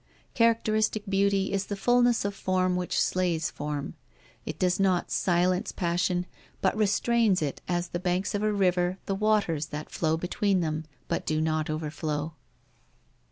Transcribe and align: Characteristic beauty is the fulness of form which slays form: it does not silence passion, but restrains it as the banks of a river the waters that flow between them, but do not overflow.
Characteristic 0.33 1.03
beauty 1.07 1.53
is 1.53 1.67
the 1.67 1.75
fulness 1.75 2.25
of 2.25 2.33
form 2.33 2.75
which 2.75 2.99
slays 2.99 3.51
form: 3.51 3.93
it 4.47 4.57
does 4.57 4.79
not 4.79 5.11
silence 5.11 5.71
passion, 5.71 6.25
but 6.59 6.75
restrains 6.75 7.39
it 7.39 7.61
as 7.67 7.89
the 7.89 7.99
banks 7.99 8.33
of 8.33 8.41
a 8.41 8.51
river 8.51 8.97
the 9.05 9.13
waters 9.13 9.67
that 9.67 9.91
flow 9.91 10.17
between 10.17 10.59
them, 10.61 10.85
but 11.07 11.23
do 11.23 11.39
not 11.39 11.69
overflow. 11.69 12.33